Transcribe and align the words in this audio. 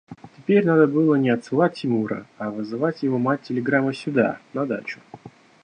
Теперь 0.35 0.65
надо 0.65 0.87
было 0.87 1.13
не 1.13 1.29
отсылать 1.29 1.75
Тимура, 1.75 2.25
а 2.39 2.49
вызывать 2.49 3.03
его 3.03 3.19
мать 3.19 3.43
телеграммой 3.43 3.93
сюда, 3.93 4.39
на 4.51 4.65
дачу. 4.65 4.99